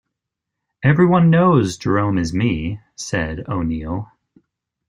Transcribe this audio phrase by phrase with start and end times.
[0.81, 4.11] "Everyone knows Jerome is me", said O'Neal.